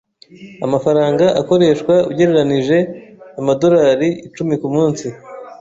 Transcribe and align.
Amafaranga 0.65 1.25
akoreshwa 1.41 1.93
ugereranije 2.11 2.77
amadorari 3.39 4.09
icumi 4.27 4.53
kumunsi. 4.61 5.05